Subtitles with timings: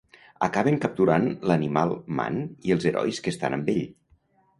[0.45, 3.85] Acaben capturant l'Animal Man i els herois que estan amb ell.